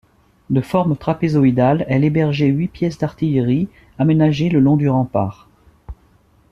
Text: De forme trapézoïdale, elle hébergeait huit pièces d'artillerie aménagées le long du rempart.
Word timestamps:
De 0.49 0.61
forme 0.61 0.97
trapézoïdale, 0.97 1.85
elle 1.87 2.03
hébergeait 2.03 2.47
huit 2.47 2.69
pièces 2.69 2.97
d'artillerie 2.97 3.69
aménagées 3.99 4.49
le 4.49 4.59
long 4.59 4.75
du 4.75 4.89
rempart. 4.89 5.47